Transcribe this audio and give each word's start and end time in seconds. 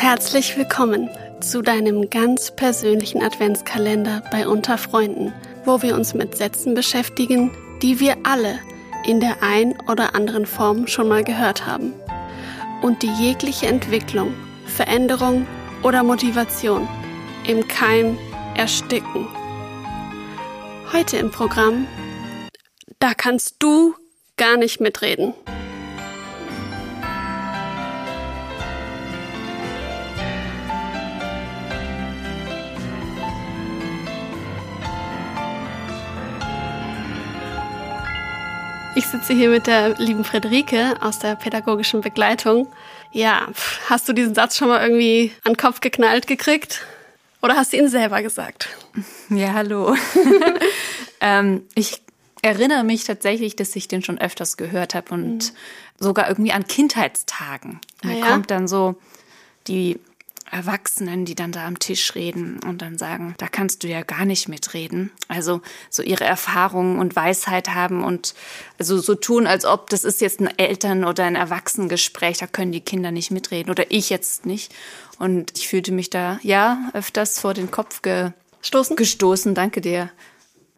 Herzlich 0.00 0.56
willkommen 0.56 1.10
zu 1.42 1.60
deinem 1.60 2.08
ganz 2.08 2.50
persönlichen 2.52 3.22
Adventskalender 3.22 4.22
bei 4.30 4.48
Unter 4.48 4.78
Freunden, 4.78 5.34
wo 5.66 5.82
wir 5.82 5.94
uns 5.94 6.14
mit 6.14 6.38
Sätzen 6.38 6.72
beschäftigen, 6.72 7.50
die 7.82 8.00
wir 8.00 8.16
alle 8.22 8.58
in 9.04 9.20
der 9.20 9.42
ein 9.42 9.78
oder 9.90 10.14
anderen 10.14 10.46
Form 10.46 10.86
schon 10.86 11.06
mal 11.06 11.22
gehört 11.22 11.66
haben 11.66 11.92
und 12.80 13.02
die 13.02 13.12
jegliche 13.12 13.66
Entwicklung, 13.66 14.32
Veränderung 14.64 15.46
oder 15.82 16.02
Motivation 16.02 16.88
im 17.46 17.68
Keim 17.68 18.16
ersticken. 18.56 19.28
Heute 20.94 21.18
im 21.18 21.30
Programm, 21.30 21.86
da 23.00 23.12
kannst 23.12 23.56
du 23.58 23.94
gar 24.38 24.56
nicht 24.56 24.80
mitreden. 24.80 25.34
Ich 39.00 39.06
sitze 39.06 39.32
hier 39.32 39.48
mit 39.48 39.66
der 39.66 39.98
lieben 39.98 40.24
Friederike 40.24 40.94
aus 41.00 41.18
der 41.18 41.34
pädagogischen 41.34 42.02
Begleitung. 42.02 42.70
Ja, 43.12 43.48
hast 43.88 44.06
du 44.06 44.12
diesen 44.12 44.34
Satz 44.34 44.58
schon 44.58 44.68
mal 44.68 44.82
irgendwie 44.82 45.32
an 45.42 45.54
den 45.54 45.56
Kopf 45.56 45.80
geknallt 45.80 46.26
gekriegt? 46.26 46.82
Oder 47.40 47.56
hast 47.56 47.72
du 47.72 47.78
ihn 47.78 47.88
selber 47.88 48.20
gesagt? 48.20 48.68
Ja, 49.30 49.54
hallo. 49.54 49.96
ähm, 51.22 51.62
ich 51.74 52.02
erinnere 52.42 52.84
mich 52.84 53.04
tatsächlich, 53.04 53.56
dass 53.56 53.74
ich 53.74 53.88
den 53.88 54.02
schon 54.02 54.18
öfters 54.18 54.58
gehört 54.58 54.94
habe 54.94 55.14
und 55.14 55.50
mhm. 55.50 55.56
sogar 55.98 56.28
irgendwie 56.28 56.52
an 56.52 56.66
Kindheitstagen. 56.66 57.80
Mir 58.02 58.16
ah, 58.16 58.18
ja? 58.18 58.26
kommt 58.26 58.50
dann 58.50 58.68
so 58.68 58.96
die 59.66 59.98
Erwachsenen, 60.50 61.24
die 61.24 61.34
dann 61.34 61.52
da 61.52 61.66
am 61.66 61.78
Tisch 61.78 62.14
reden 62.14 62.60
und 62.66 62.82
dann 62.82 62.98
sagen, 62.98 63.34
da 63.38 63.46
kannst 63.46 63.82
du 63.82 63.88
ja 63.88 64.02
gar 64.02 64.24
nicht 64.24 64.48
mitreden. 64.48 65.12
Also 65.28 65.62
so 65.90 66.02
ihre 66.02 66.24
Erfahrungen 66.24 66.98
und 66.98 67.14
Weisheit 67.14 67.68
haben 67.68 68.02
und 68.02 68.34
also 68.78 68.98
so 68.98 69.14
tun, 69.14 69.46
als 69.46 69.64
ob 69.64 69.90
das 69.90 70.04
ist 70.04 70.20
jetzt 70.20 70.40
ein 70.40 70.58
Eltern- 70.58 71.04
oder 71.04 71.24
ein 71.24 71.36
Erwachsenengespräch, 71.36 72.38
da 72.38 72.46
können 72.46 72.72
die 72.72 72.80
Kinder 72.80 73.12
nicht 73.12 73.30
mitreden 73.30 73.70
oder 73.70 73.90
ich 73.90 74.10
jetzt 74.10 74.46
nicht. 74.46 74.74
Und 75.18 75.56
ich 75.56 75.68
fühlte 75.68 75.92
mich 75.92 76.10
da, 76.10 76.40
ja, 76.42 76.90
öfters 76.94 77.38
vor 77.38 77.54
den 77.54 77.70
Kopf 77.70 78.02
gestoßen. 78.02 78.96
Gestoßen, 78.96 79.54
danke 79.54 79.80
dir. 79.80 80.10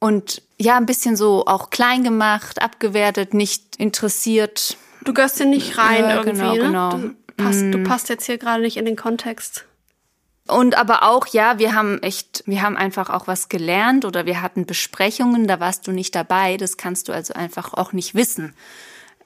Und 0.00 0.42
ja, 0.58 0.76
ein 0.76 0.86
bisschen 0.86 1.16
so 1.16 1.46
auch 1.46 1.70
klein 1.70 2.02
gemacht, 2.02 2.60
abgewertet, 2.60 3.34
nicht 3.34 3.76
interessiert. 3.76 4.76
Du 5.04 5.14
gehörst 5.14 5.36
hier 5.36 5.46
nicht 5.46 5.78
rein 5.78 6.02
ja, 6.02 6.16
irgendwie, 6.16 6.32
genau, 6.32 6.54
ne? 6.54 6.60
genau. 6.60 6.90
Du 6.90 7.14
passt, 7.44 7.60
du 7.60 7.78
mm. 7.78 7.84
passt 7.84 8.08
jetzt 8.08 8.26
hier 8.26 8.38
gerade 8.38 8.62
nicht 8.62 8.76
in 8.76 8.84
den 8.84 8.96
Kontext. 8.96 9.66
Und 10.48 10.76
aber 10.76 11.04
auch, 11.04 11.26
ja, 11.28 11.58
wir 11.58 11.74
haben 11.74 12.02
echt, 12.02 12.42
wir 12.46 12.62
haben 12.62 12.76
einfach 12.76 13.10
auch 13.10 13.28
was 13.28 13.48
gelernt 13.48 14.04
oder 14.04 14.26
wir 14.26 14.42
hatten 14.42 14.66
Besprechungen, 14.66 15.46
da 15.46 15.60
warst 15.60 15.86
du 15.86 15.92
nicht 15.92 16.14
dabei. 16.14 16.56
Das 16.56 16.76
kannst 16.76 17.08
du 17.08 17.12
also 17.12 17.34
einfach 17.34 17.74
auch 17.74 17.92
nicht 17.92 18.14
wissen, 18.16 18.54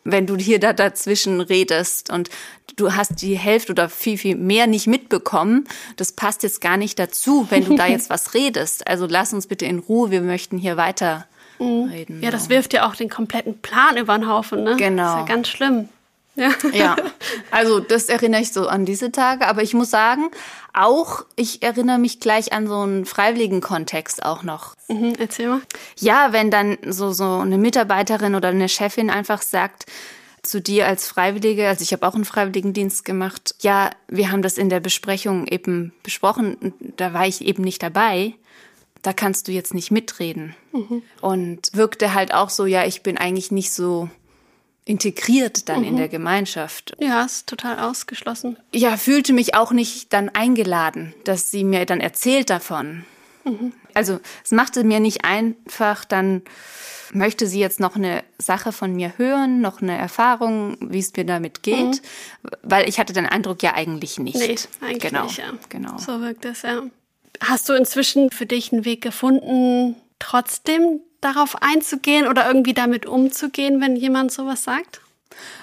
wenn 0.04 0.26
du 0.26 0.36
hier 0.36 0.60
da 0.60 0.74
dazwischen 0.74 1.40
redest 1.40 2.10
und 2.10 2.28
du 2.76 2.94
hast 2.94 3.22
die 3.22 3.38
Hälfte 3.38 3.72
oder 3.72 3.88
viel, 3.88 4.18
viel 4.18 4.36
mehr 4.36 4.66
nicht 4.66 4.86
mitbekommen. 4.86 5.66
Das 5.96 6.12
passt 6.12 6.42
jetzt 6.42 6.60
gar 6.60 6.76
nicht 6.76 6.98
dazu, 6.98 7.46
wenn 7.50 7.64
du 7.64 7.76
da 7.76 7.86
jetzt 7.88 8.10
was 8.10 8.34
redest. 8.34 8.86
Also 8.86 9.06
lass 9.08 9.32
uns 9.32 9.46
bitte 9.46 9.64
in 9.64 9.78
Ruhe, 9.78 10.10
wir 10.10 10.20
möchten 10.20 10.58
hier 10.58 10.76
weiter 10.76 11.26
mhm. 11.58 11.88
reden. 11.90 12.22
Ja, 12.22 12.30
das 12.30 12.50
wirft 12.50 12.74
ja 12.74 12.86
auch 12.86 12.94
den 12.94 13.08
kompletten 13.08 13.58
Plan 13.60 13.96
über 13.96 14.18
den 14.18 14.28
Haufen, 14.28 14.64
ne? 14.64 14.76
Genau. 14.76 15.02
Das 15.02 15.22
ist 15.22 15.28
ja 15.28 15.34
ganz 15.34 15.48
schlimm. 15.48 15.88
Ja. 16.36 16.50
ja, 16.72 16.96
also 17.50 17.80
das 17.80 18.04
erinnere 18.04 18.42
ich 18.42 18.52
so 18.52 18.68
an 18.68 18.84
diese 18.84 19.10
Tage. 19.10 19.48
Aber 19.48 19.62
ich 19.62 19.74
muss 19.74 19.90
sagen, 19.90 20.30
auch 20.72 21.24
ich 21.34 21.62
erinnere 21.62 21.98
mich 21.98 22.20
gleich 22.20 22.52
an 22.52 22.68
so 22.68 22.76
einen 22.80 23.06
freiwilligen 23.06 23.60
Kontext 23.60 24.22
auch 24.24 24.42
noch. 24.42 24.74
Mhm, 24.88 25.14
erzähl 25.18 25.48
mal. 25.48 25.62
Ja, 25.98 26.32
wenn 26.32 26.50
dann 26.50 26.76
so, 26.86 27.12
so 27.12 27.38
eine 27.38 27.58
Mitarbeiterin 27.58 28.34
oder 28.34 28.48
eine 28.48 28.68
Chefin 28.68 29.10
einfach 29.10 29.42
sagt, 29.42 29.86
zu 30.42 30.60
dir 30.60 30.86
als 30.86 31.08
Freiwillige, 31.08 31.66
also 31.66 31.82
ich 31.82 31.92
habe 31.92 32.06
auch 32.06 32.14
einen 32.14 32.24
Freiwilligendienst 32.24 33.04
gemacht. 33.04 33.54
Ja, 33.60 33.90
wir 34.08 34.30
haben 34.30 34.42
das 34.42 34.58
in 34.58 34.68
der 34.68 34.80
Besprechung 34.80 35.46
eben 35.46 35.92
besprochen, 36.02 36.72
da 36.96 37.12
war 37.12 37.26
ich 37.26 37.42
eben 37.42 37.62
nicht 37.62 37.82
dabei. 37.82 38.34
Da 39.02 39.12
kannst 39.12 39.48
du 39.48 39.52
jetzt 39.52 39.74
nicht 39.74 39.90
mitreden. 39.90 40.54
Mhm. 40.72 41.02
Und 41.20 41.68
wirkte 41.72 42.14
halt 42.14 42.32
auch 42.34 42.50
so, 42.50 42.66
ja, 42.66 42.84
ich 42.84 43.02
bin 43.02 43.18
eigentlich 43.18 43.50
nicht 43.50 43.72
so 43.72 44.08
integriert 44.86 45.68
dann 45.68 45.80
mhm. 45.80 45.88
in 45.88 45.96
der 45.96 46.08
Gemeinschaft. 46.08 46.96
Ja, 46.98 47.24
ist 47.24 47.48
total 47.48 47.80
ausgeschlossen. 47.80 48.56
Ja, 48.72 48.96
fühlte 48.96 49.34
mich 49.34 49.54
auch 49.54 49.72
nicht 49.72 50.12
dann 50.12 50.30
eingeladen, 50.30 51.12
dass 51.24 51.50
sie 51.50 51.64
mir 51.64 51.84
dann 51.84 52.00
erzählt 52.00 52.48
davon. 52.48 53.04
Mhm. 53.44 53.72
Also 53.92 54.20
es 54.44 54.52
machte 54.52 54.84
mir 54.84 55.00
nicht 55.00 55.24
einfach, 55.24 56.04
dann 56.04 56.42
möchte 57.12 57.48
sie 57.48 57.58
jetzt 57.58 57.80
noch 57.80 57.96
eine 57.96 58.22
Sache 58.38 58.70
von 58.70 58.94
mir 58.94 59.14
hören, 59.16 59.60
noch 59.60 59.82
eine 59.82 59.96
Erfahrung, 59.96 60.76
wie 60.80 61.00
es 61.00 61.12
mir 61.16 61.24
damit 61.24 61.64
geht, 61.64 61.76
mhm. 61.76 62.00
weil 62.62 62.88
ich 62.88 63.00
hatte 63.00 63.12
den 63.12 63.26
Eindruck 63.26 63.62
ja 63.64 63.74
eigentlich 63.74 64.20
nicht. 64.20 64.36
Nee, 64.36 64.56
eigentlich 64.80 65.10
genau. 65.10 65.24
nicht, 65.24 65.38
ja. 65.38 65.52
Genau. 65.68 65.98
So 65.98 66.20
wirkt 66.20 66.44
es, 66.44 66.62
ja. 66.62 66.82
Hast 67.40 67.68
du 67.68 67.72
inzwischen 67.72 68.30
für 68.30 68.46
dich 68.46 68.72
einen 68.72 68.84
Weg 68.84 69.02
gefunden, 69.02 69.96
trotzdem 70.20 71.00
darauf 71.26 71.62
einzugehen 71.62 72.28
oder 72.28 72.46
irgendwie 72.46 72.74
damit 72.74 73.06
umzugehen, 73.06 73.80
wenn 73.80 73.96
jemand 73.96 74.32
sowas 74.32 74.64
sagt? 74.64 75.00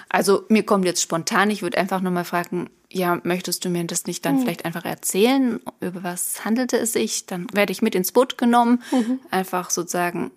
Also 0.08 0.44
mir 0.48 0.64
kommt 0.64 0.84
jetzt 0.84 1.02
spontan, 1.02 1.50
ich 1.50 1.62
würde 1.62 1.78
einfach 1.78 2.00
nochmal 2.00 2.24
fragen, 2.24 2.70
ja, 2.90 3.18
möchtest 3.24 3.64
du 3.64 3.70
mir 3.70 3.84
das 3.84 4.06
nicht 4.06 4.24
dann 4.24 4.36
mhm. 4.36 4.42
vielleicht 4.42 4.64
einfach 4.64 4.84
erzählen, 4.84 5.60
über 5.80 6.04
was 6.04 6.44
handelte 6.44 6.76
es 6.76 6.92
sich? 6.92 7.26
Dann 7.26 7.46
werde 7.52 7.72
ich 7.72 7.82
mit 7.82 7.94
ins 7.94 8.12
Boot 8.12 8.38
genommen, 8.38 8.82
mhm. 8.92 9.18
einfach 9.30 9.70
sozusagen, 9.70 10.30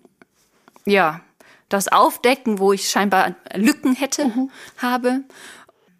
ja, 0.84 1.20
das 1.68 1.88
aufdecken, 1.88 2.58
wo 2.58 2.72
ich 2.72 2.88
scheinbar 2.88 3.36
Lücken 3.54 3.94
hätte, 3.94 4.24
mhm. 4.24 4.50
habe. 4.78 5.20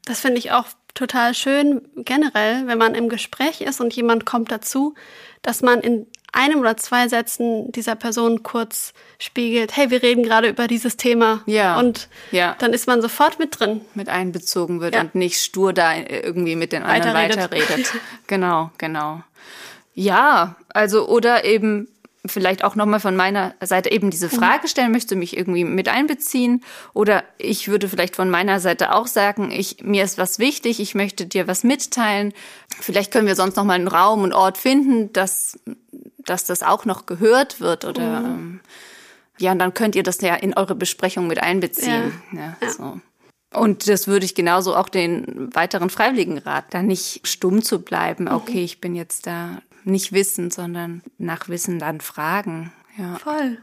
Das 0.05 0.21
finde 0.21 0.39
ich 0.39 0.51
auch 0.51 0.67
total 0.95 1.35
schön 1.35 1.83
generell, 1.97 2.67
wenn 2.67 2.79
man 2.79 2.95
im 2.95 3.09
Gespräch 3.09 3.61
ist 3.61 3.81
und 3.81 3.95
jemand 3.95 4.27
kommt 4.27 4.51
dazu, 4.51 4.95
dass 5.43 5.63
man 5.63 5.81
in 5.81 6.07
einem 6.33 6.61
oder 6.61 6.77
zwei 6.77 7.09
Sätzen 7.09 7.73
dieser 7.73 7.95
Person 7.95 8.43
kurz 8.43 8.93
spiegelt, 9.19 9.77
hey, 9.77 9.91
wir 9.91 10.03
reden 10.03 10.23
gerade 10.23 10.49
über 10.49 10.67
dieses 10.67 10.97
Thema. 10.97 11.43
Ja. 11.47 11.79
Und 11.79 12.09
ja. 12.31 12.57
dann 12.59 12.73
ist 12.73 12.87
man 12.87 13.03
sofort 13.03 13.39
mit 13.39 13.59
drin. 13.59 13.81
Mit 13.95 14.09
einbezogen 14.09 14.81
wird 14.81 14.95
ja. 14.95 15.01
und 15.01 15.15
nicht 15.15 15.41
stur 15.41 15.73
da 15.73 15.97
irgendwie 15.97 16.57
mit 16.57 16.73
den 16.73 16.83
anderen 16.83 17.15
weiterredet. 17.15 17.53
weiterredet. 17.53 17.93
genau, 18.27 18.71
genau. 18.79 19.23
Ja, 19.95 20.57
also 20.69 21.09
oder 21.09 21.45
eben 21.45 21.89
vielleicht 22.29 22.65
auch 22.65 22.75
nochmal 22.75 23.01
von 23.01 23.17
meiner 23.17 23.55
Seite 23.61 23.91
eben 23.91 24.11
diese 24.11 24.27
mhm. 24.27 24.39
Frage 24.39 24.69
stellen, 24.69 24.93
möchte 24.93 25.17
mich 25.17 25.37
irgendwie 25.37 25.65
mit 25.65 25.89
einbeziehen? 25.89 26.63
Oder 26.95 27.25
ich 27.39 27.69
würde 27.69 27.89
vielleicht 27.89 28.17
von 28.17 28.31
meiner 28.31 28.61
Seite 28.61 28.95
auch 28.95 29.07
sagen, 29.07 29.51
ich, 29.51 29.83
mir 29.83 30.05
ist 30.05 30.19
was 30.19 30.39
wichtig, 30.39 30.81
ich 30.81 30.95
möchte 30.95 31.27
dir 31.27 31.47
was 31.47 31.65
mitteilen. 31.65 32.33
Vielleicht 32.81 33.13
können 33.13 33.27
wir 33.27 33.37
sonst 33.37 33.57
nochmal 33.57 33.77
einen 33.77 33.89
Raum 33.89 34.23
und 34.23 34.33
Ort 34.33 34.59
finden, 34.59 35.13
dass, 35.13 35.59
dass 36.29 36.45
das 36.45 36.63
auch 36.63 36.85
noch 36.85 37.07
gehört 37.07 37.61
wird 37.61 37.85
oder, 37.85 38.21
mhm. 38.21 38.27
ähm, 38.27 38.61
ja, 39.39 39.53
und 39.53 39.59
dann 39.59 39.75
könnt 39.75 39.95
ihr 39.95 40.03
das 40.03 40.21
ja 40.21 40.35
in 40.35 40.55
eure 40.55 40.75
Besprechung 40.75 41.27
mit 41.27 41.41
einbeziehen. 41.41 42.13
Ja. 42.33 42.57
ja. 42.61 42.71
So. 42.71 43.01
Und 43.53 43.89
das 43.89 44.09
würde 44.09 44.27
ich 44.27 44.35
genauso 44.35 44.77
auch 44.77 44.89
den 44.89 45.55
weiteren 45.55 45.91
Freiwilligenrat, 45.91 46.67
da 46.71 46.83
nicht 46.83 47.27
stumm 47.27 47.63
zu 47.63 47.81
bleiben. 47.81 48.25
Mhm. 48.25 48.33
Okay, 48.33 48.65
ich 48.65 48.81
bin 48.81 48.95
jetzt 48.95 49.27
da 49.27 49.63
nicht 49.85 50.13
wissen, 50.13 50.51
sondern 50.51 51.03
nach 51.17 51.49
Wissen 51.49 51.79
dann 51.79 52.01
fragen. 52.01 52.73
Ja. 52.99 53.17
Voll. 53.17 53.59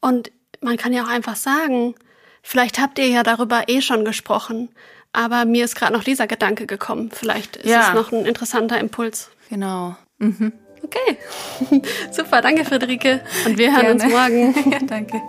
Und 0.00 0.30
man 0.60 0.76
kann 0.76 0.92
ja 0.92 1.04
auch 1.04 1.08
einfach 1.08 1.36
sagen, 1.36 1.94
vielleicht 2.42 2.80
habt 2.80 2.98
ihr 2.98 3.08
ja 3.08 3.22
darüber 3.22 3.68
eh 3.68 3.80
schon 3.80 4.04
gesprochen, 4.04 4.68
aber 5.12 5.44
mir 5.44 5.64
ist 5.64 5.74
gerade 5.74 5.92
noch 5.92 6.04
dieser 6.04 6.26
Gedanke 6.26 6.66
gekommen. 6.66 7.10
Vielleicht 7.12 7.56
ist 7.56 7.66
ja. 7.66 7.88
es 7.88 7.94
noch 7.94 8.12
ein 8.12 8.24
interessanter 8.24 8.78
Impuls. 8.78 9.30
Genau. 9.48 9.96
Mhm. 10.18 10.52
Okay. 10.84 11.16
Super, 12.10 12.42
danke 12.42 12.64
Friederike. 12.64 13.20
Und 13.46 13.58
wir 13.58 13.72
hören 13.72 13.98
Gerne. 13.98 14.04
uns 14.04 14.12
morgen. 14.12 14.70
ja, 14.70 14.78
danke. 14.86 15.20